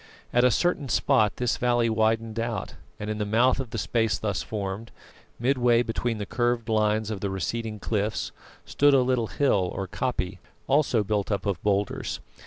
At 0.33 0.43
a 0.43 0.49
certain 0.49 0.89
spot 0.89 1.33
this 1.35 1.57
valley 1.57 1.87
widened 1.87 2.39
out, 2.39 2.73
and 2.99 3.07
in 3.07 3.19
the 3.19 3.23
mouth 3.25 3.59
of 3.59 3.69
the 3.69 3.77
space 3.77 4.17
thus 4.17 4.41
formed, 4.41 4.89
midway 5.37 5.83
between 5.83 6.17
the 6.17 6.25
curved 6.25 6.67
lines 6.69 7.11
of 7.11 7.19
the 7.19 7.29
receding 7.29 7.77
cliffs, 7.79 8.31
stood 8.65 8.95
a 8.95 9.01
little 9.03 9.27
hill 9.27 9.69
or 9.75 9.87
koppie, 9.87 10.39
also 10.65 11.03
built 11.03 11.31
up 11.31 11.45
of 11.45 11.61
boulders. 11.61 12.19